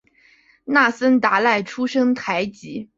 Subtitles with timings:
[0.65, 2.89] 那森达赖出身台吉。